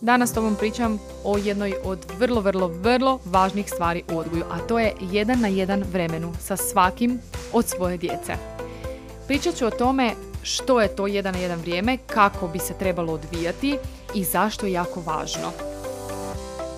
Danas 0.00 0.30
s 0.30 0.32
tobom 0.32 0.56
pričam 0.56 0.98
o 1.24 1.38
jednoj 1.38 1.74
od 1.84 1.98
vrlo, 2.18 2.40
vrlo, 2.40 2.68
vrlo 2.68 3.18
važnih 3.24 3.70
stvari 3.70 4.02
u 4.12 4.18
odgoju, 4.18 4.44
a 4.50 4.58
to 4.58 4.78
je 4.78 4.94
jedan 5.00 5.40
na 5.40 5.48
jedan 5.48 5.84
vremenu 5.92 6.32
sa 6.40 6.56
svakim 6.56 7.20
od 7.52 7.66
svoje 7.66 7.96
djece. 7.96 8.32
Pričat 9.26 9.54
ću 9.54 9.66
o 9.66 9.70
tome 9.70 10.10
što 10.42 10.80
je 10.80 10.96
to 10.96 11.06
jedan 11.06 11.34
na 11.34 11.40
jedan 11.40 11.58
vrijeme, 11.58 11.96
kako 12.06 12.48
bi 12.48 12.58
se 12.58 12.74
trebalo 12.74 13.12
odvijati 13.12 13.78
i 14.14 14.24
zašto 14.24 14.66
je 14.66 14.72
jako 14.72 15.00
važno. 15.00 15.52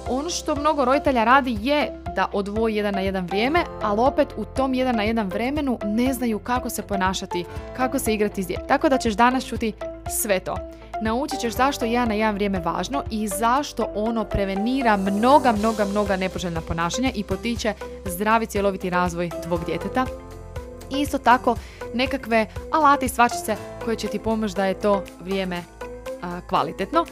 Ono 0.08 0.30
što 0.30 0.54
mnogo 0.54 0.84
roditelja 0.84 1.24
radi 1.24 1.58
je 1.62 1.92
da 2.16 2.28
odvoji 2.32 2.76
jedan 2.76 2.94
na 2.94 3.00
jedan 3.00 3.26
vrijeme, 3.26 3.64
ali 3.82 4.00
opet 4.00 4.28
u 4.36 4.44
tom 4.44 4.74
jedan 4.74 4.96
na 4.96 5.02
jedan 5.02 5.28
vremenu 5.28 5.78
ne 5.84 6.12
znaju 6.12 6.38
kako 6.38 6.70
se 6.70 6.82
ponašati, 6.82 7.44
kako 7.76 7.98
se 7.98 8.14
igrati 8.14 8.42
s 8.42 8.46
djetetom. 8.46 8.68
Tako 8.68 8.88
da 8.88 8.98
ćeš 8.98 9.14
danas 9.14 9.46
čuti 9.46 9.72
sve 10.10 10.40
to. 10.40 10.56
Naučit 11.02 11.40
ćeš 11.40 11.52
zašto 11.52 11.84
je 11.84 11.92
jedan 11.92 12.08
na 12.08 12.14
jedan 12.14 12.34
vrijeme 12.34 12.60
važno 12.60 13.02
i 13.10 13.28
zašto 13.28 13.88
ono 13.94 14.24
prevenira 14.24 14.96
mnoga, 14.96 15.52
mnoga, 15.52 15.84
mnoga 15.84 16.16
nepoželjna 16.16 16.60
ponašanja 16.60 17.10
i 17.14 17.24
potiče 17.24 17.74
zdravi 18.06 18.46
cjeloviti 18.46 18.90
razvoj 18.90 19.30
tvog 19.42 19.64
djeteta. 19.66 20.06
I 20.90 21.00
isto 21.00 21.18
tako 21.18 21.56
nekakve 21.94 22.46
alate 22.72 23.06
i 23.06 23.08
svačice 23.08 23.56
koje 23.84 23.96
će 23.96 24.08
ti 24.08 24.18
pomoći 24.18 24.54
da 24.54 24.64
je 24.64 24.80
to 24.80 25.04
vrijeme 25.20 25.62
kvalitetno. 26.48 27.06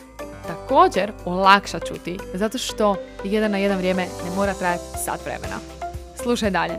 Također 0.47 1.13
olakšat 1.25 1.85
ću 1.85 1.95
ti 1.95 2.19
zato 2.35 2.59
što 2.59 2.97
jedan 3.25 3.51
na 3.51 3.59
jedan 3.59 3.79
vrijeme 3.79 4.07
ne 4.25 4.37
mora 4.37 4.55
trajati 4.55 4.85
sat 5.05 5.25
vremena. 5.25 5.57
Slušaj 6.23 6.51
dalje. 6.51 6.75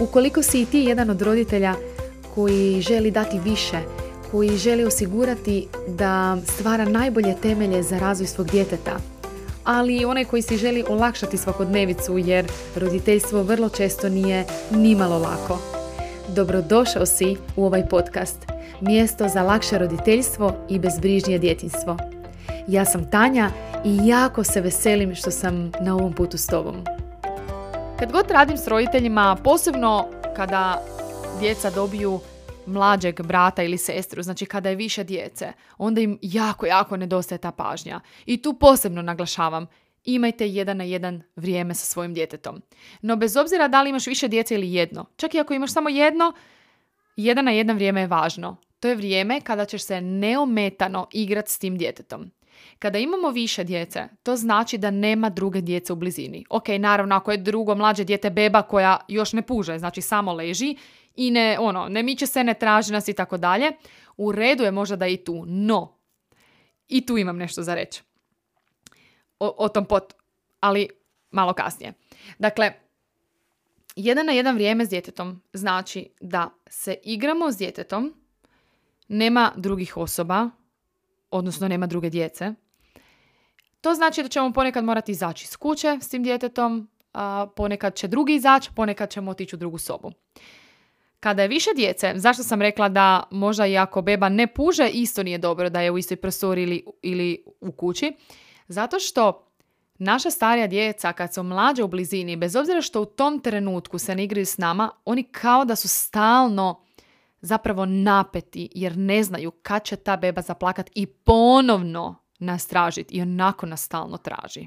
Ukoliko 0.00 0.42
si 0.42 0.62
i 0.62 0.66
ti 0.66 0.78
jedan 0.78 1.10
od 1.10 1.22
roditelja 1.22 1.74
koji 2.34 2.80
želi 2.80 3.10
dati 3.10 3.38
više, 3.38 3.78
koji 4.32 4.56
želi 4.56 4.84
osigurati 4.84 5.68
da 5.88 6.36
stvara 6.44 6.84
najbolje 6.84 7.34
temelje 7.42 7.82
za 7.82 7.98
razvoj 7.98 8.26
svog 8.26 8.50
djeteta, 8.50 8.96
ali 9.64 10.04
onaj 10.04 10.24
koji 10.24 10.42
si 10.42 10.56
želi 10.56 10.84
olakšati 10.88 11.36
svakodnevicu 11.36 12.18
jer 12.18 12.46
roditeljstvo 12.76 13.42
vrlo 13.42 13.68
često 13.68 14.08
nije 14.08 14.44
nimalo 14.70 15.18
lako. 15.18 15.58
Dobrodošao 16.28 17.06
si 17.06 17.36
u 17.56 17.64
ovaj 17.64 17.88
podcast, 17.88 18.46
mjesto 18.80 19.28
za 19.28 19.42
lakše 19.42 19.78
roditeljstvo 19.78 20.54
i 20.68 20.78
bezbrižnije 20.78 21.38
djetinstvo. 21.38 21.96
Ja 22.68 22.84
sam 22.84 23.10
Tanja 23.10 23.50
i 23.84 23.98
jako 24.06 24.44
se 24.44 24.60
veselim 24.60 25.14
što 25.14 25.30
sam 25.30 25.72
na 25.80 25.94
ovom 25.94 26.12
putu 26.12 26.38
s 26.38 26.46
tobom. 26.46 26.76
Kad 27.98 28.12
god 28.12 28.30
radim 28.30 28.56
s 28.56 28.66
roditeljima, 28.66 29.36
posebno 29.44 30.06
kada 30.36 30.82
djeca 31.40 31.70
dobiju 31.70 32.20
mlađeg 32.66 33.22
brata 33.22 33.62
ili 33.62 33.78
sestru, 33.78 34.22
znači 34.22 34.46
kada 34.46 34.68
je 34.68 34.76
više 34.76 35.04
djece, 35.04 35.52
onda 35.78 36.00
im 36.00 36.18
jako, 36.22 36.66
jako 36.66 36.96
nedostaje 36.96 37.38
ta 37.38 37.52
pažnja. 37.52 38.00
I 38.26 38.42
tu 38.42 38.54
posebno 38.54 39.02
naglašavam, 39.02 39.66
imajte 40.04 40.48
jedan 40.48 40.76
na 40.76 40.84
jedan 40.84 41.22
vrijeme 41.36 41.74
sa 41.74 41.86
svojim 41.86 42.14
djetetom. 42.14 42.62
No 43.02 43.16
bez 43.16 43.36
obzira 43.36 43.68
da 43.68 43.82
li 43.82 43.90
imaš 43.90 44.06
više 44.06 44.28
djece 44.28 44.54
ili 44.54 44.74
jedno, 44.74 45.04
čak 45.16 45.34
i 45.34 45.40
ako 45.40 45.54
imaš 45.54 45.72
samo 45.72 45.88
jedno, 45.88 46.32
jedan 47.16 47.44
na 47.44 47.50
jedan 47.50 47.76
vrijeme 47.76 48.00
je 48.00 48.06
važno. 48.06 48.56
To 48.80 48.88
je 48.88 48.94
vrijeme 48.94 49.40
kada 49.40 49.64
ćeš 49.64 49.82
se 49.82 50.00
neometano 50.00 51.06
igrati 51.12 51.50
s 51.50 51.58
tim 51.58 51.78
djetetom. 51.78 52.30
Kada 52.78 52.98
imamo 52.98 53.30
više 53.30 53.64
djece, 53.64 54.08
to 54.22 54.36
znači 54.36 54.78
da 54.78 54.90
nema 54.90 55.30
druge 55.30 55.60
djece 55.60 55.92
u 55.92 55.96
blizini. 55.96 56.44
Ok, 56.50 56.68
naravno, 56.68 57.16
ako 57.16 57.30
je 57.30 57.36
drugo 57.36 57.74
mlađe 57.74 58.04
dijete 58.04 58.30
beba 58.30 58.62
koja 58.62 59.00
još 59.08 59.32
ne 59.32 59.42
puže, 59.42 59.78
znači 59.78 60.00
samo 60.00 60.32
leži 60.32 60.76
i 61.16 61.30
ne, 61.30 61.56
ono, 61.60 61.88
ne 61.88 62.02
miče 62.02 62.26
se, 62.26 62.44
ne 62.44 62.54
traži 62.54 62.92
nas 62.92 63.08
i 63.08 63.12
tako 63.12 63.36
dalje, 63.36 63.72
u 64.16 64.32
redu 64.32 64.64
je 64.64 64.70
možda 64.70 64.96
da 64.96 65.06
i 65.06 65.16
tu. 65.16 65.44
No, 65.46 65.98
i 66.88 67.06
tu 67.06 67.18
imam 67.18 67.36
nešto 67.36 67.62
za 67.62 67.74
reći. 67.74 68.02
O, 69.38 69.54
o 69.58 69.68
tom 69.68 69.84
pot, 69.84 70.12
ali 70.60 70.88
malo 71.30 71.52
kasnije. 71.52 71.92
Dakle, 72.38 72.72
jedan 73.96 74.26
na 74.26 74.32
jedan 74.32 74.54
vrijeme 74.54 74.86
s 74.86 74.88
djetetom 74.88 75.42
znači 75.52 76.08
da 76.20 76.50
se 76.66 76.96
igramo 77.04 77.52
s 77.52 77.56
djetetom, 77.56 78.14
nema 79.08 79.52
drugih 79.56 79.96
osoba, 79.96 80.50
odnosno 81.30 81.68
nema 81.68 81.86
druge 81.86 82.10
djece. 82.10 82.54
To 83.80 83.94
znači 83.94 84.22
da 84.22 84.28
ćemo 84.28 84.52
ponekad 84.52 84.84
morati 84.84 85.12
izaći 85.12 85.44
iz 85.44 85.56
kuće 85.56 85.98
s 86.00 86.08
tim 86.08 86.22
djetetom, 86.22 86.88
a 87.12 87.46
ponekad 87.56 87.94
će 87.94 88.08
drugi 88.08 88.34
izaći, 88.34 88.70
ponekad 88.76 89.10
ćemo 89.10 89.30
otići 89.30 89.56
u 89.56 89.58
drugu 89.58 89.78
sobu. 89.78 90.12
Kada 91.22 91.42
je 91.42 91.48
više 91.48 91.70
djece, 91.76 92.12
zašto 92.16 92.42
sam 92.42 92.62
rekla 92.62 92.88
da 92.88 93.22
možda 93.30 93.66
i 93.66 93.78
ako 93.78 94.02
beba 94.02 94.28
ne 94.28 94.46
puže, 94.46 94.88
isto 94.88 95.22
nije 95.22 95.38
dobro 95.38 95.70
da 95.70 95.80
je 95.80 95.90
u 95.90 95.98
istoj 95.98 96.16
prostori 96.16 96.62
ili, 96.62 96.84
ili 97.02 97.44
u 97.60 97.72
kući? 97.72 98.12
Zato 98.68 98.98
što 99.00 99.48
naša 99.98 100.30
starija 100.30 100.66
djeca 100.66 101.12
kad 101.12 101.34
su 101.34 101.42
mlađe 101.42 101.82
u 101.82 101.88
blizini, 101.88 102.36
bez 102.36 102.56
obzira 102.56 102.80
što 102.80 103.02
u 103.02 103.04
tom 103.04 103.40
trenutku 103.40 103.98
se 103.98 104.14
ne 104.14 104.24
igraju 104.24 104.46
s 104.46 104.58
nama, 104.58 104.90
oni 105.04 105.22
kao 105.22 105.64
da 105.64 105.76
su 105.76 105.88
stalno 105.88 106.84
zapravo 107.40 107.86
napeti 107.86 108.68
jer 108.74 108.96
ne 108.96 109.22
znaju 109.22 109.50
kad 109.50 109.84
će 109.84 109.96
ta 109.96 110.16
beba 110.16 110.42
zaplakat 110.42 110.90
i 110.94 111.06
ponovno 111.06 112.14
nas 112.38 112.66
tražiti 112.66 113.14
i 113.14 113.22
onako 113.22 113.66
nas 113.66 113.82
stalno 113.82 114.16
traži. 114.16 114.66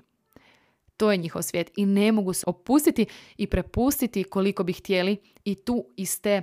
To 0.98 1.12
je 1.12 1.18
njihov 1.18 1.42
svijet 1.42 1.72
i 1.76 1.86
ne 1.86 2.12
mogu 2.12 2.34
se 2.34 2.44
opustiti 2.48 3.06
i 3.38 3.48
prepustiti 3.48 4.24
koliko 4.24 4.64
bi 4.64 4.74
htjeli 4.74 5.18
i 5.46 5.56
tu 5.56 5.86
iz 5.98 6.22
te 6.22 6.42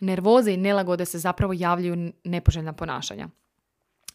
nervoze 0.00 0.52
i 0.52 0.56
nelagode 0.56 1.04
se 1.04 1.18
zapravo 1.18 1.52
javljaju 1.52 2.12
nepoželjna 2.24 2.72
ponašanja. 2.72 3.28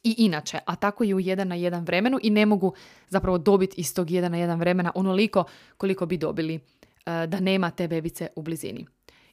I 0.03 0.15
inače, 0.17 0.59
a 0.65 0.75
tako 0.75 1.03
i 1.03 1.13
u 1.13 1.19
jedan 1.19 1.47
na 1.47 1.55
jedan 1.55 1.83
vremenu 1.85 2.19
i 2.23 2.29
ne 2.29 2.45
mogu 2.45 2.73
zapravo 3.09 3.37
dobiti 3.37 3.81
iz 3.81 3.93
tog 3.93 4.11
jedan 4.11 4.31
na 4.31 4.37
jedan 4.37 4.59
vremena 4.59 4.91
onoliko 4.95 5.43
koliko 5.77 6.05
bi 6.05 6.17
dobili 6.17 6.55
eh, 6.55 7.27
da 7.27 7.39
nema 7.39 7.71
te 7.71 7.87
bebice 7.87 8.27
u 8.35 8.41
blizini 8.41 8.85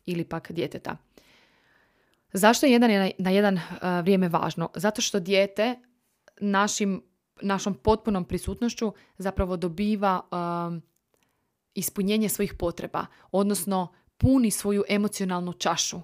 ili 0.06 0.24
pak 0.24 0.52
djeteta. 0.52 0.96
Zašto 2.32 2.66
je 2.66 2.72
jedan 2.72 3.12
na 3.18 3.30
jedan 3.30 3.54
uh, 3.54 3.62
vrijeme 4.02 4.28
važno? 4.28 4.70
Zato 4.74 5.02
što 5.02 5.20
dijete 5.20 5.76
našim, 6.40 7.02
našom 7.42 7.74
potpunom 7.74 8.24
prisutnošću 8.24 8.92
zapravo 9.18 9.56
dobiva 9.56 10.20
um, 10.20 10.82
ispunjenje 11.74 12.28
svojih 12.28 12.54
potreba, 12.54 13.06
odnosno 13.30 13.92
puni 14.16 14.50
svoju 14.50 14.84
emocionalnu 14.88 15.52
čašu. 15.52 16.00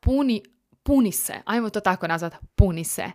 Puni, 0.00 0.42
puni 0.82 1.12
se, 1.12 1.34
ajmo 1.44 1.70
to 1.70 1.80
tako 1.80 2.08
nazvati, 2.08 2.36
puni 2.54 2.84
se. 2.84 3.10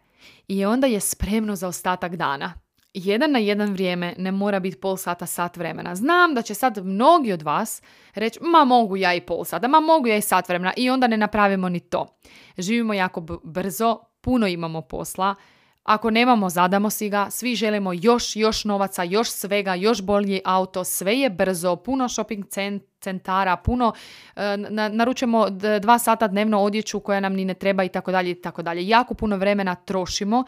I 0.47 0.65
onda 0.65 0.87
je 0.87 0.99
spremno 0.99 1.55
za 1.55 1.67
ostatak 1.67 2.15
dana 2.15 2.53
jedan 2.95 3.31
na 3.31 3.39
jedan 3.39 3.73
vrijeme 3.73 4.13
ne 4.17 4.31
mora 4.31 4.59
biti 4.59 4.77
pol 4.77 4.97
sata, 4.97 5.25
sat 5.25 5.57
vremena. 5.57 5.95
Znam 5.95 6.33
da 6.33 6.41
će 6.41 6.53
sad 6.53 6.85
mnogi 6.85 7.33
od 7.33 7.41
vas 7.41 7.81
reći, 8.13 8.39
ma 8.41 8.65
mogu 8.65 8.97
ja 8.97 9.13
i 9.13 9.21
pol 9.21 9.43
sata, 9.43 9.67
ma 9.67 9.79
mogu 9.79 10.07
ja 10.07 10.17
i 10.17 10.21
sat 10.21 10.49
vremena 10.49 10.73
i 10.77 10.89
onda 10.89 11.07
ne 11.07 11.17
napravimo 11.17 11.69
ni 11.69 11.79
to. 11.79 12.17
Živimo 12.57 12.93
jako 12.93 13.21
brzo, 13.43 13.99
puno 14.21 14.47
imamo 14.47 14.81
posla, 14.81 15.35
ako 15.85 16.09
nemamo, 16.09 16.49
zadamo 16.49 16.89
si 16.89 17.09
ga, 17.09 17.27
svi 17.29 17.55
želimo 17.55 17.93
još, 17.93 18.35
još 18.35 18.63
novaca, 18.63 19.03
još 19.03 19.29
svega, 19.29 19.75
još 19.75 20.01
bolji 20.01 20.41
auto, 20.45 20.83
sve 20.83 21.19
je 21.19 21.29
brzo, 21.29 21.75
puno 21.75 22.09
shopping 22.09 22.45
centara, 22.99 23.57
puno, 23.57 23.93
e, 24.35 24.57
naručujemo 24.91 25.49
dva 25.81 25.99
sata 25.99 26.27
dnevno 26.27 26.61
odjeću 26.61 26.99
koja 26.99 27.19
nam 27.19 27.33
ni 27.33 27.45
ne 27.45 27.53
treba 27.53 27.83
i 27.83 27.89
tako 27.89 28.11
dalje 28.11 28.31
i 28.31 28.41
tako 28.41 28.61
dalje. 28.61 28.87
Jako 28.87 29.13
puno 29.13 29.37
vremena 29.37 29.75
trošimo 29.75 30.43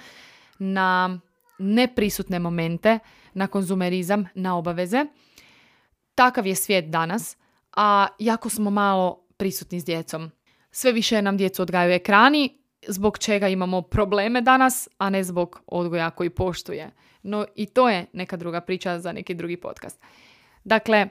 na 0.59 1.19
neprisutne 1.59 2.39
momente, 2.39 2.99
na 3.33 3.47
konzumerizam, 3.47 4.25
na 4.35 4.57
obaveze. 4.57 5.05
Takav 6.15 6.47
je 6.47 6.55
svijet 6.55 6.89
danas, 6.89 7.37
a 7.75 8.07
jako 8.19 8.49
smo 8.49 8.69
malo 8.69 9.27
prisutni 9.37 9.79
s 9.79 9.85
djecom. 9.85 10.31
Sve 10.71 10.91
više 10.91 11.21
nam 11.21 11.37
djecu 11.37 11.61
odgajaju 11.61 11.93
ekrani, 11.93 12.61
zbog 12.87 13.17
čega 13.17 13.47
imamo 13.47 13.81
probleme 13.81 14.41
danas, 14.41 14.87
a 14.97 15.09
ne 15.09 15.23
zbog 15.23 15.61
odgoja 15.67 16.09
koji 16.09 16.29
poštuje. 16.29 16.91
No 17.23 17.45
i 17.55 17.65
to 17.65 17.89
je 17.89 18.05
neka 18.13 18.37
druga 18.37 18.61
priča 18.61 18.99
za 18.99 19.11
neki 19.11 19.33
drugi 19.33 19.57
podcast. 19.57 19.99
Dakle, 20.63 21.07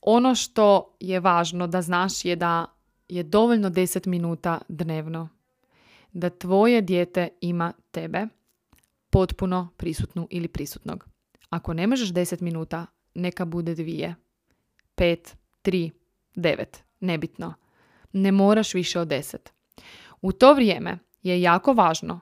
ono 0.00 0.34
što 0.34 0.96
je 1.00 1.20
važno 1.20 1.66
da 1.66 1.82
znaš 1.82 2.24
je 2.24 2.36
da 2.36 2.66
je 3.08 3.22
dovoljno 3.22 3.70
10 3.70 4.06
minuta 4.06 4.60
dnevno. 4.68 5.28
Da 6.12 6.30
tvoje 6.30 6.80
dijete 6.80 7.28
ima 7.40 7.72
tebe 7.90 8.26
potpuno 9.10 9.68
prisutnu 9.76 10.26
ili 10.30 10.48
prisutnog. 10.48 11.08
Ako 11.50 11.74
ne 11.74 11.86
možeš 11.86 12.08
10 12.08 12.42
minuta, 12.42 12.86
neka 13.14 13.44
bude 13.44 13.74
dvije, 13.74 14.14
pet, 14.94 15.36
tri, 15.62 15.90
devet, 16.34 16.84
nebitno. 17.00 17.54
Ne 18.12 18.32
moraš 18.32 18.74
više 18.74 19.00
od 19.00 19.08
deset. 19.08 19.52
U 20.22 20.32
to 20.32 20.54
vrijeme 20.54 20.98
je 21.22 21.40
jako 21.42 21.72
važno 21.72 22.20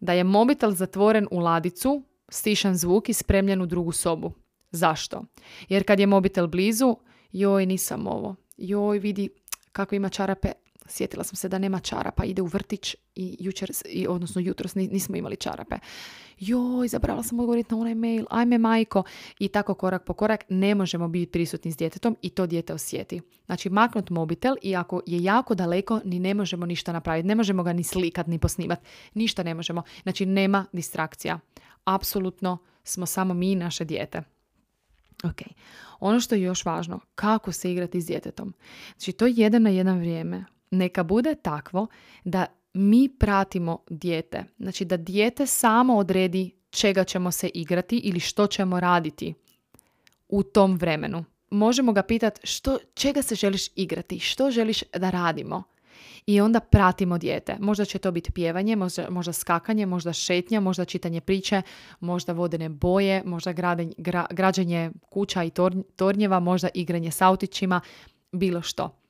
da 0.00 0.12
je 0.12 0.24
mobitel 0.24 0.70
zatvoren 0.70 1.26
u 1.30 1.38
ladicu, 1.38 2.02
stišan 2.28 2.76
zvuk 2.76 3.08
i 3.08 3.12
spremljen 3.12 3.62
u 3.62 3.66
drugu 3.66 3.92
sobu. 3.92 4.32
Zašto? 4.70 5.24
Jer 5.68 5.86
kad 5.86 6.00
je 6.00 6.06
mobitel 6.06 6.46
blizu, 6.46 6.96
joj 7.32 7.66
nisam 7.66 8.06
ovo, 8.06 8.36
joj 8.56 8.98
vidi 8.98 9.28
kako 9.72 9.94
ima 9.94 10.08
čarape, 10.08 10.48
sjetila 10.88 11.24
sam 11.24 11.36
se 11.36 11.48
da 11.48 11.58
nema 11.58 11.80
čarapa, 11.80 12.24
ide 12.24 12.42
u 12.42 12.46
vrtić 12.46 12.96
i 13.14 13.36
jučer, 13.40 13.70
i, 13.88 14.06
odnosno 14.06 14.40
jutros 14.40 14.74
nismo 14.74 15.16
imali 15.16 15.36
čarape. 15.36 15.76
Joj, 16.38 16.88
zabrala 16.88 17.22
sam 17.22 17.40
odgovoriti 17.40 17.74
na 17.74 17.80
onaj 17.80 17.94
mail, 17.94 18.24
ajme 18.30 18.58
majko. 18.58 19.02
I 19.38 19.48
tako 19.48 19.74
korak 19.74 20.04
po 20.04 20.12
korak 20.12 20.44
ne 20.48 20.74
možemo 20.74 21.08
biti 21.08 21.32
prisutni 21.32 21.72
s 21.72 21.76
djetetom 21.76 22.16
i 22.22 22.30
to 22.30 22.46
dijete 22.46 22.74
osjeti. 22.74 23.20
Znači 23.46 23.70
maknut 23.70 24.10
mobitel 24.10 24.54
i 24.62 24.76
ako 24.76 25.00
je 25.06 25.22
jako 25.22 25.54
daleko 25.54 26.00
ni 26.04 26.18
ne 26.18 26.34
možemo 26.34 26.66
ništa 26.66 26.92
napraviti. 26.92 27.28
Ne 27.28 27.34
možemo 27.34 27.62
ga 27.62 27.72
ni 27.72 27.84
slikat, 27.84 28.26
ni 28.26 28.38
posnimat. 28.38 28.80
Ništa 29.14 29.42
ne 29.42 29.54
možemo. 29.54 29.82
Znači 30.02 30.26
nema 30.26 30.66
distrakcija. 30.72 31.38
Apsolutno 31.84 32.58
smo 32.84 33.06
samo 33.06 33.34
mi 33.34 33.52
i 33.52 33.56
naše 33.56 33.84
dijete. 33.84 34.22
Ok. 35.24 35.42
Ono 36.00 36.20
što 36.20 36.34
je 36.34 36.42
još 36.42 36.64
važno, 36.64 37.00
kako 37.14 37.52
se 37.52 37.72
igrati 37.72 38.00
s 38.00 38.06
djetetom. 38.06 38.54
Znači 38.88 39.12
to 39.12 39.26
je 39.26 39.34
jedan 39.36 39.62
na 39.62 39.70
jedan 39.70 39.98
vrijeme 39.98 40.44
neka 40.70 41.02
bude 41.02 41.34
takvo 41.34 41.86
da 42.24 42.46
mi 42.74 43.08
pratimo 43.18 43.78
dijete. 43.90 44.44
Znači 44.58 44.84
da 44.84 44.96
dijete 44.96 45.46
samo 45.46 45.96
odredi 45.96 46.50
čega 46.70 47.04
ćemo 47.04 47.30
se 47.30 47.48
igrati 47.54 47.96
ili 47.96 48.20
što 48.20 48.46
ćemo 48.46 48.80
raditi 48.80 49.34
u 50.28 50.42
tom 50.42 50.76
vremenu. 50.76 51.24
Možemo 51.50 51.92
ga 51.92 52.02
pitati 52.02 52.40
što, 52.44 52.78
čega 52.94 53.22
se 53.22 53.34
želiš 53.34 53.68
igrati, 53.76 54.18
što 54.18 54.50
želiš 54.50 54.82
da 54.96 55.10
radimo. 55.10 55.62
I 56.26 56.40
onda 56.40 56.60
pratimo 56.60 57.18
dijete. 57.18 57.56
Možda 57.60 57.84
će 57.84 57.98
to 57.98 58.10
biti 58.12 58.32
pjevanje, 58.32 58.76
možda, 58.76 59.10
možda 59.10 59.32
skakanje, 59.32 59.86
možda 59.86 60.12
šetnja, 60.12 60.60
možda 60.60 60.84
čitanje 60.84 61.20
priče, 61.20 61.62
možda 62.00 62.32
vodene 62.32 62.68
boje, 62.68 63.22
možda 63.24 63.52
građenje 64.30 64.90
kuća 65.10 65.44
i 65.44 65.50
tornjeva, 65.96 66.40
možda 66.40 66.68
igranje 66.74 67.10
s 67.10 67.22
autićima, 67.22 67.80
bilo 68.32 68.62
što. 68.62 69.07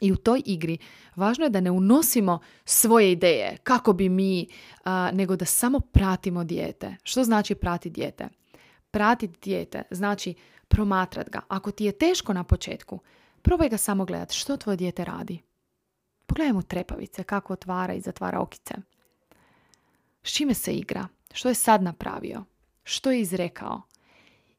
I 0.00 0.12
u 0.12 0.16
toj 0.16 0.42
igri 0.46 0.78
važno 1.16 1.44
je 1.44 1.50
da 1.50 1.60
ne 1.60 1.70
unosimo 1.70 2.38
svoje 2.64 3.12
ideje 3.12 3.56
kako 3.62 3.92
bi 3.92 4.08
mi, 4.08 4.48
nego 5.12 5.36
da 5.36 5.44
samo 5.44 5.80
pratimo 5.80 6.44
dijete. 6.44 6.96
Što 7.02 7.24
znači 7.24 7.54
prati 7.54 7.90
dijete? 7.90 8.28
Pratiti 8.90 9.38
dijete 9.42 9.82
znači 9.90 10.34
promatrat 10.68 11.30
ga. 11.30 11.40
Ako 11.48 11.70
ti 11.70 11.84
je 11.84 11.92
teško 11.92 12.32
na 12.32 12.44
početku, 12.44 12.98
probaj 13.42 13.68
ga 13.68 13.76
samo 13.76 14.04
gledati 14.04 14.34
što 14.34 14.56
tvoje 14.56 14.76
dijete 14.76 15.04
radi. 15.04 15.42
Pogledaj 16.26 16.52
mu 16.52 16.62
trepavice, 16.62 17.22
kako 17.24 17.52
otvara 17.52 17.94
i 17.94 18.00
zatvara 18.00 18.40
okice. 18.40 18.74
S 20.22 20.32
čime 20.32 20.54
se 20.54 20.72
igra? 20.72 21.08
Što 21.32 21.48
je 21.48 21.54
sad 21.54 21.82
napravio? 21.82 22.44
Što 22.84 23.10
je 23.10 23.20
izrekao? 23.20 23.82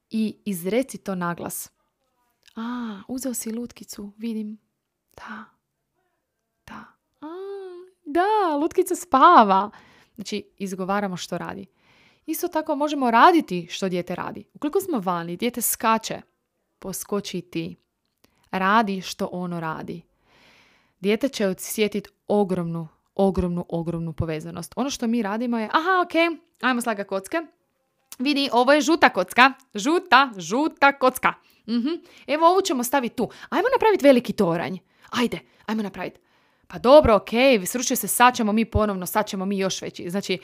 I 0.10 0.38
izreci 0.46 0.98
to 0.98 1.16
naglas. 1.16 1.70
A, 2.56 3.02
uzeo 3.08 3.34
si 3.34 3.52
lutkicu, 3.52 4.14
vidim, 4.18 4.58
da. 5.19 5.45
Da. 6.68 6.83
A, 7.21 7.27
da, 8.06 8.56
lutkica 8.62 8.95
spava. 8.95 9.69
Znači, 10.16 10.44
izgovaramo 10.57 11.18
što 11.18 11.38
radi. 11.38 11.66
Isto 12.25 12.48
tako 12.48 12.75
možemo 12.75 13.12
raditi 13.12 13.68
što 13.69 13.89
dijete 13.89 14.16
radi. 14.16 14.44
Ukoliko 14.54 14.81
smo 14.81 15.00
vani, 15.00 15.38
dijete 15.38 15.62
skače, 15.62 16.21
poskoči 16.80 17.42
ti. 17.42 17.75
Radi 18.51 19.01
što 19.01 19.30
ono 19.31 19.60
radi. 19.60 20.01
Dijete 21.00 21.30
će 21.30 21.48
osjetiti 21.48 22.10
ogromnu, 22.27 22.88
ogromnu, 23.16 23.66
ogromnu 23.69 24.13
povezanost. 24.13 24.74
Ono 24.75 24.89
što 24.89 25.07
mi 25.07 25.21
radimo 25.21 25.60
je, 25.60 25.69
aha, 25.71 26.04
ok, 26.06 26.42
ajmo 26.62 26.81
slaga 26.81 27.04
kocke. 27.04 27.42
Vidi, 28.19 28.50
ovo 28.51 28.74
je 28.74 28.81
žuta 28.81 29.10
kocka. 29.10 29.54
Žuta, 29.75 30.31
žuta 30.38 30.92
kocka. 30.92 31.33
uh 31.68 32.00
Evo 32.27 32.48
ovu 32.48 32.62
ćemo 32.62 32.83
staviti 32.83 33.16
tu. 33.16 33.30
Ajmo 33.50 33.68
napraviti 33.74 34.06
veliki 34.06 34.33
toranj 34.33 34.77
ajde, 35.12 35.40
ajmo 35.66 35.84
napraviti. 35.84 36.20
Pa 36.68 36.80
dobro, 36.80 37.16
ok, 37.16 37.30
sručio 37.66 37.96
se, 37.96 38.08
sad 38.08 38.36
ćemo 38.36 38.52
mi 38.52 38.66
ponovno, 38.66 39.06
sad 39.06 39.28
ćemo 39.28 39.46
mi 39.46 39.58
još 39.58 39.82
veći. 39.82 40.10
Znači, 40.10 40.38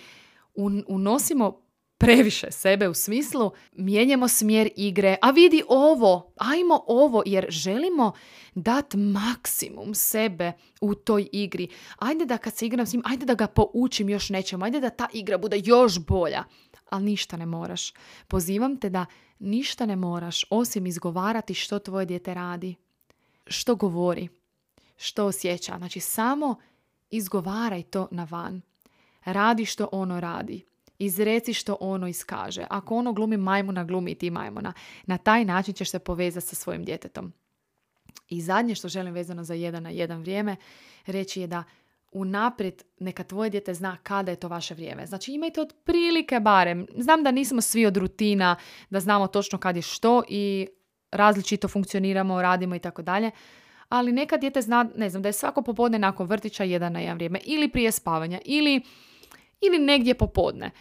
unosimo 0.88 1.62
previše 1.98 2.52
sebe 2.52 2.88
u 2.88 2.94
smislu 2.94 3.52
mijenjamo 3.72 4.28
smjer 4.28 4.70
igre, 4.76 5.18
a 5.22 5.32
vidi 5.32 5.64
ovo, 5.68 6.34
ajmo 6.38 6.84
ovo, 6.88 7.24
jer 7.26 7.46
želimo 7.50 8.12
dat 8.56 8.94
maksimum 8.94 9.96
sebe 9.96 10.52
u 10.82 10.96
toj 10.96 11.30
igri. 11.32 11.68
Ajde 11.98 12.26
da 12.26 12.38
kad 12.38 12.56
se 12.56 12.66
igram 12.66 12.86
s 12.86 12.94
njim, 12.94 13.02
ajde 13.06 13.26
da 13.26 13.34
ga 13.34 13.48
poučim 13.48 14.10
još 14.10 14.30
nečemu, 14.30 14.66
ajde 14.66 14.80
da 14.80 14.90
ta 14.90 15.08
igra 15.14 15.38
bude 15.38 15.62
još 15.64 16.00
bolja. 16.00 16.44
Ali 16.90 17.04
ništa 17.04 17.38
ne 17.38 17.46
moraš. 17.46 17.94
Pozivam 18.28 18.78
te 18.78 18.90
da 18.90 19.06
ništa 19.40 19.86
ne 19.86 19.96
moraš, 19.96 20.46
osim 20.50 20.86
izgovarati 20.86 21.54
što 21.54 21.80
tvoje 21.80 22.06
dijete 22.06 22.34
radi, 22.34 22.76
što 23.48 23.76
govori 23.76 24.30
što 24.98 25.26
osjeća. 25.26 25.78
Znači 25.78 26.00
samo 26.00 26.56
izgovaraj 27.10 27.84
to 27.84 28.08
na 28.12 28.28
van. 28.30 28.62
Radi 29.26 29.66
što 29.66 29.90
ono 29.92 30.20
radi. 30.20 30.66
Izreci 31.00 31.54
što 31.54 31.78
ono 31.80 32.08
iskaže. 32.08 32.66
Ako 32.70 32.96
ono 32.96 33.14
glumi 33.14 33.38
majmuna, 33.38 33.84
glumi 33.84 34.16
ti 34.16 34.30
majmuna. 34.30 34.74
Na 35.06 35.18
taj 35.18 35.46
način 35.46 35.74
ćeš 35.74 35.92
se 35.92 36.00
povezati 36.00 36.48
sa 36.48 36.56
svojim 36.56 36.84
djetetom. 36.84 37.34
I 38.30 38.42
zadnje 38.42 38.76
što 38.76 38.88
želim 38.88 39.14
vezano 39.14 39.44
za 39.44 39.54
jedan 39.54 39.84
na 39.84 39.90
jedan 39.90 40.20
vrijeme 40.20 40.56
reći 41.06 41.42
je 41.42 41.48
da 41.48 41.64
unaprijed 42.12 42.84
neka 43.00 43.24
tvoje 43.24 43.50
dijete 43.50 43.74
zna 43.74 43.98
kada 44.04 44.32
je 44.32 44.36
to 44.36 44.48
vaše 44.48 44.74
vrijeme. 44.74 45.06
Znači 45.06 45.32
imajte 45.32 45.62
otprilike 45.62 46.40
barem. 46.40 46.88
Znam 46.98 47.24
da 47.24 47.32
nismo 47.32 47.62
svi 47.62 47.86
od 47.86 47.98
rutina, 47.98 48.56
da 48.90 49.00
znamo 49.00 49.28
točno 49.28 49.60
kad 49.60 49.76
je 49.76 49.82
što 49.82 50.24
i 50.28 50.68
različito 51.12 51.68
funkcioniramo, 51.68 52.42
radimo 52.42 52.76
i 52.76 52.80
tako 52.80 53.02
dalje 53.02 53.32
ali 53.90 54.12
neka 54.12 54.38
dijete 54.38 54.62
zna, 54.62 54.86
ne 54.96 55.10
znam, 55.10 55.22
da 55.22 55.30
je 55.30 55.34
svako 55.34 55.62
popodne 55.62 56.00
nakon 56.00 56.28
vrtića 56.28 56.64
jedan 56.64 56.94
na 56.94 57.00
jedan 57.00 57.16
vrijeme 57.16 57.40
ili 57.46 57.70
prije 57.70 57.92
spavanja 57.92 58.40
ili, 58.46 58.82
ili 59.62 59.80
negdje 59.80 60.14
popodne, 60.14 60.72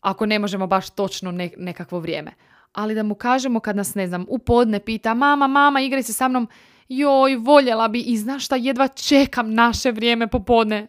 ako 0.00 0.26
ne 0.26 0.38
možemo 0.38 0.66
baš 0.66 0.90
točno 0.90 1.32
nekakvo 1.56 2.00
vrijeme. 2.00 2.32
Ali 2.72 2.94
da 2.94 3.02
mu 3.02 3.14
kažemo 3.14 3.60
kad 3.60 3.76
nas, 3.76 3.94
ne 3.94 4.06
znam, 4.06 4.26
u 4.28 4.38
podne 4.38 4.80
pita 4.80 5.14
mama, 5.14 5.46
mama, 5.46 5.80
igraj 5.80 6.02
se 6.02 6.12
sa 6.12 6.28
mnom, 6.28 6.48
joj, 6.88 7.36
voljela 7.36 7.88
bi 7.88 8.00
i 8.00 8.16
znaš 8.16 8.44
šta, 8.44 8.56
jedva 8.56 8.88
čekam 8.88 9.54
naše 9.54 9.90
vrijeme 9.90 10.26
popodne. 10.26 10.86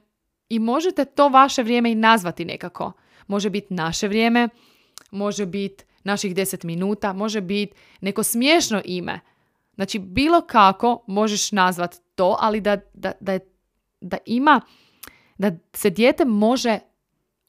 I 0.50 0.60
možete 0.60 1.06
to 1.06 1.30
vaše 1.30 1.64
vrijeme 1.64 1.92
i 1.92 1.96
nazvati 1.96 2.46
nekako. 2.46 2.92
Može 3.28 3.50
biti 3.50 3.74
naše 3.74 4.08
vrijeme, 4.08 4.50
može 5.12 5.46
biti 5.46 5.84
naših 6.04 6.36
deset 6.36 6.64
minuta, 6.64 7.14
može 7.14 7.42
biti 7.42 7.74
neko 8.02 8.24
smiješno 8.24 8.82
ime. 8.86 9.20
Znači, 9.80 10.00
bilo 10.00 10.42
kako 10.42 11.04
možeš 11.08 11.52
nazvat 11.52 11.96
to, 12.16 12.38
ali 12.40 12.62
da, 12.62 12.78
da, 12.94 13.12
da, 13.20 13.40
da 14.02 14.18
ima, 14.26 14.62
da 15.38 15.52
se 15.74 15.90
dijete 15.90 16.26
može 16.26 16.80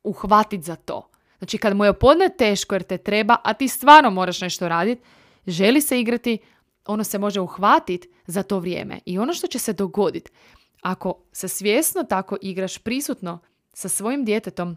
uhvatiti 0.04 0.62
za 0.62 0.76
to. 0.76 1.10
Znači, 1.38 1.58
kad 1.58 1.76
mu 1.76 1.84
je 1.84 1.98
podne 1.98 2.28
teško 2.38 2.74
jer 2.74 2.82
te 2.82 2.98
treba, 2.98 3.36
a 3.44 3.54
ti 3.54 3.68
stvarno 3.68 4.10
moraš 4.10 4.40
nešto 4.40 4.68
raditi, 4.68 5.02
želi 5.46 5.80
se 5.80 6.00
igrati, 6.00 6.38
ono 6.86 7.04
se 7.04 7.18
može 7.18 7.40
uhvatiti 7.40 8.08
za 8.26 8.42
to 8.42 8.58
vrijeme. 8.58 9.00
I 9.06 9.18
ono 9.18 9.32
što 9.32 9.46
će 9.46 9.58
se 9.58 9.72
dogoditi, 9.72 10.30
ako 10.82 11.14
se 11.32 11.48
svjesno 11.48 12.02
tako 12.02 12.36
igraš 12.42 12.78
prisutno 12.78 13.38
sa 13.72 13.88
svojim 13.88 14.24
djetetom 14.24 14.76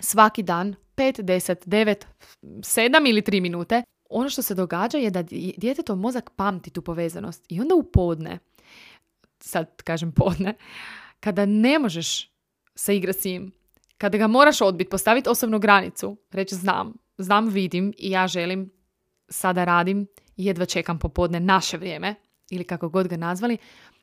svaki 0.00 0.42
dan, 0.42 0.74
5, 0.96 1.22
10, 1.22 1.66
9, 1.66 2.04
7 2.42 3.08
ili 3.08 3.22
3 3.22 3.40
minute, 3.40 3.82
ono 4.08 4.30
što 4.30 4.42
se 4.42 4.54
događa 4.54 4.98
je 4.98 5.10
da 5.10 5.22
djetetov 5.56 5.96
mozak 5.96 6.30
pamti 6.36 6.70
tu 6.70 6.82
povezanost 6.82 7.44
i 7.48 7.60
onda 7.60 7.74
u 7.74 7.82
podne, 7.82 8.38
sad 9.40 9.82
kažem 9.82 10.12
podne, 10.12 10.54
kada 11.20 11.46
ne 11.46 11.78
možeš 11.78 12.30
se 12.74 12.96
igrati 12.96 13.20
s 13.20 13.24
njim, 13.24 13.52
kada 13.98 14.18
ga 14.18 14.26
moraš 14.26 14.60
odbiti, 14.60 14.90
postaviti 14.90 15.28
osobnu 15.28 15.58
granicu, 15.58 16.16
reći 16.30 16.54
znam, 16.54 16.94
znam, 17.18 17.48
vidim 17.48 17.92
i 17.98 18.10
ja 18.10 18.26
želim, 18.26 18.70
sada 19.28 19.64
radim, 19.64 20.06
jedva 20.36 20.66
čekam 20.66 20.98
popodne 20.98 21.40
naše 21.40 21.76
vrijeme, 21.76 22.14
ili 22.50 22.64
kako 22.64 22.88
god 22.88 23.08
ga 23.08 23.16
nazvali, 23.16 23.58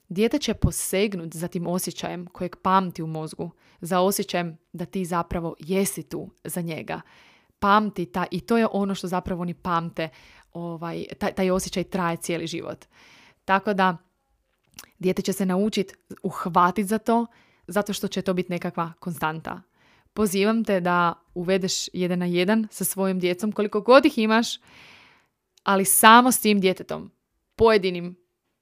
dijete 0.10 0.40
će 0.40 0.54
posegnuti 0.54 1.38
za 1.38 1.48
tim 1.48 1.68
osjećajem 1.68 2.28
kojeg 2.28 2.56
pamti 2.56 3.04
u 3.04 3.08
mozgu, 3.08 3.52
za 3.82 4.00
osjećajem 4.00 4.58
da 4.74 4.86
ti 4.86 5.06
zapravo 5.06 5.56
jesi 5.60 6.04
tu 6.04 6.30
za 6.44 6.62
njega, 6.62 7.02
pamti 7.60 8.06
ta, 8.06 8.26
i 8.32 8.40
to 8.40 8.58
je 8.58 8.68
ono 8.72 8.96
što 8.96 9.08
zapravo 9.08 9.42
oni 9.42 9.54
pamte, 9.54 10.10
ovaj, 10.54 11.06
taj, 11.20 11.34
taj 11.34 11.52
osjećaj 11.52 11.84
traje 11.84 12.18
cijeli 12.18 12.48
život. 12.48 12.86
Tako 13.46 13.74
da 13.74 13.98
dijete 15.00 15.22
će 15.22 15.34
se 15.34 15.46
naučiti 15.46 15.94
uhvatiti 16.24 16.88
za 16.88 16.98
to, 16.98 17.26
zato 17.68 17.94
što 17.94 18.08
će 18.08 18.22
to 18.22 18.34
biti 18.34 18.52
nekakva 18.52 18.94
konstanta. 19.00 19.62
Pozivam 20.14 20.64
te 20.64 20.80
da 20.80 21.14
uvedeš 21.34 21.90
jedan 21.94 22.20
na 22.20 22.26
jedan 22.26 22.68
sa 22.72 22.84
svojim 22.84 23.20
djecom, 23.20 23.52
koliko 23.52 23.82
god 23.82 24.06
ih 24.06 24.18
imaš, 24.18 24.48
ali 25.64 25.86
samo 25.86 26.32
s 26.32 26.40
tim 26.40 26.60
djetetom, 26.60 27.12
pojedinim, 27.56 28.16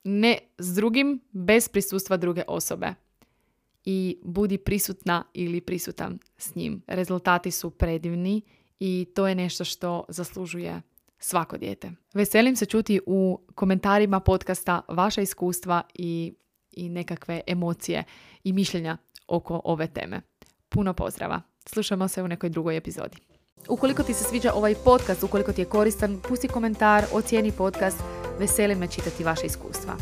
ne 0.04 0.38
s 0.58 0.76
drugim, 0.76 1.22
bez 1.32 1.70
prisustva 1.70 2.18
druge 2.18 2.44
osobe. 2.48 2.94
I 3.86 4.20
budi 4.24 4.58
prisutna 4.58 5.24
ili 5.34 5.62
prisutan 5.62 6.20
s 6.38 6.56
njim. 6.56 6.82
Rezultati 6.88 7.52
su 7.52 7.70
predivni 7.70 8.42
i 8.86 9.06
to 9.16 9.28
je 9.28 9.36
nešto 9.36 9.64
što 9.64 10.06
zaslužuje 10.10 10.82
svako 11.20 11.58
dijete. 11.58 11.92
Veselim 12.14 12.56
se 12.56 12.66
čuti 12.66 13.00
u 13.06 13.40
komentarima 13.56 14.20
podcasta 14.20 14.82
vaša 14.88 15.22
iskustva 15.22 15.82
i 15.94 16.34
i 16.72 16.90
nekakve 16.90 17.42
emocije 17.48 18.04
i 18.44 18.54
mišljenja 18.54 18.98
oko 19.28 19.62
ove 19.64 19.88
teme. 19.88 20.22
Puno 20.70 20.94
pozdrava. 20.94 21.42
Slušamo 21.66 22.08
se 22.08 22.24
u 22.24 22.28
nekoj 22.28 22.50
drugoj 22.50 22.78
epizodi. 22.78 23.18
Ukoliko 23.70 24.04
ti 24.04 24.14
se 24.14 24.24
sviđa 24.24 24.54
ovaj 24.54 24.76
podcast, 24.76 25.24
ukoliko 25.24 25.54
ti 25.54 25.62
je 25.62 25.66
koristan, 25.66 26.20
pusti 26.30 26.48
komentar, 26.48 27.06
ocijeni 27.14 27.52
podcast, 27.52 27.98
veseli 28.40 28.76
me 28.76 28.88
čitati 28.88 29.24
vaše 29.24 29.46
iskustva. 29.46 29.94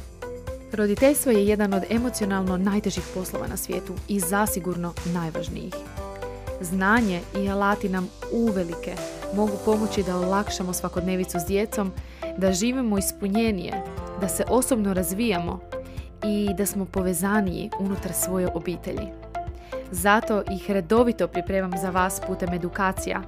Roditeljstvo 0.73 1.31
je 1.31 1.47
jedan 1.47 1.73
od 1.73 1.83
emocionalno 1.89 2.57
najtežih 2.57 3.03
poslova 3.13 3.47
na 3.47 3.57
svijetu 3.57 3.95
i 4.07 4.19
zasigurno 4.19 4.93
najvažnijih. 5.13 5.73
Znanje 6.61 7.21
i 7.37 7.49
alati 7.49 7.89
nam 7.89 8.09
uvelike 8.31 8.95
mogu 9.35 9.53
pomoći 9.65 10.03
da 10.03 10.17
olakšamo 10.17 10.73
svakodnevicu 10.73 11.39
s 11.39 11.45
djecom, 11.47 11.91
da 12.37 12.53
živimo 12.53 12.97
ispunjenije, 12.97 13.83
da 14.21 14.27
se 14.27 14.43
osobno 14.49 14.93
razvijamo 14.93 15.59
i 16.23 16.49
da 16.57 16.65
smo 16.65 16.85
povezaniji 16.85 17.69
unutar 17.79 18.13
svoje 18.13 18.47
obitelji. 18.53 19.20
Zato 19.91 20.43
ih 20.51 20.71
redovito 20.71 21.27
pripremam 21.27 21.71
za 21.81 21.89
vas 21.89 22.21
putem 22.27 22.53
edukacija, 22.53 23.21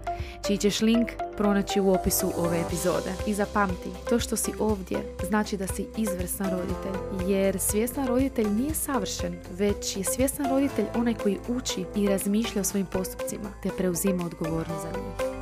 čiji 0.48 0.58
ćeš 0.58 0.82
link 0.82 1.10
pronaći 1.38 1.80
u 1.80 1.92
opisu 1.92 2.32
ove 2.38 2.62
epizode. 2.62 3.12
I 3.28 3.34
zapamti, 3.34 3.90
to 4.10 4.20
što 4.20 4.36
si 4.36 4.52
ovdje 4.60 4.98
znači 5.30 5.58
da 5.58 5.68
si 5.68 5.88
izvrstan 5.98 6.50
roditelj, 6.50 7.32
jer 7.32 7.60
svjestan 7.60 8.08
roditelj 8.08 8.48
nije 8.50 8.74
savršen, 8.74 9.36
već 9.52 9.98
je 9.98 10.04
svjestan 10.04 10.50
roditelj 10.50 10.86
onaj 10.96 11.14
koji 11.14 11.40
uči 11.48 11.86
i 11.96 12.08
razmišlja 12.08 12.62
o 12.62 12.64
svojim 12.64 12.88
postupcima, 12.88 13.50
te 13.64 13.70
preuzima 13.78 14.26
odgovornost 14.26 14.82
za 14.82 14.90
njih. 14.90 15.33